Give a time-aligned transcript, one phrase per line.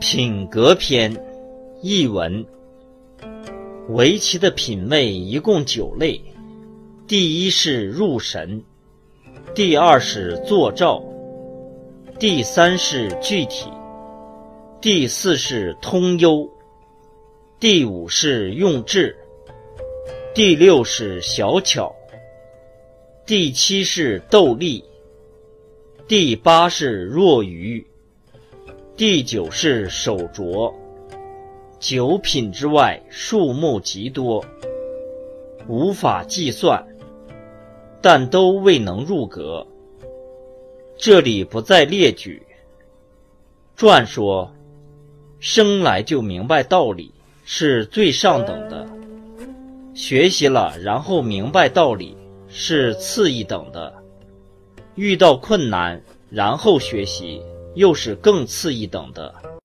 [0.00, 1.14] 品格篇
[1.82, 2.42] 译文：
[3.90, 6.18] 围棋的品味一共九类，
[7.06, 8.64] 第一是入神，
[9.54, 11.04] 第二是坐照，
[12.18, 13.68] 第三是具体，
[14.80, 16.48] 第四是通幽，
[17.60, 19.14] 第五是用智，
[20.34, 21.94] 第六是小巧，
[23.26, 24.82] 第七是斗力，
[26.08, 27.86] 第八是若愚。
[29.00, 30.74] 第九是手镯，
[31.78, 34.44] 九品之外数目极多，
[35.66, 36.86] 无法计算，
[38.02, 39.66] 但都未能入格。
[40.98, 42.42] 这里不再列举。
[43.74, 44.52] 传说，
[45.38, 47.10] 生来就明白道理
[47.46, 48.86] 是最上等的，
[49.94, 52.14] 学习了然后明白道理
[52.48, 53.94] 是次一等的，
[54.94, 55.98] 遇到困难
[56.28, 57.40] 然后学习。
[57.74, 59.34] 又是更次一等的。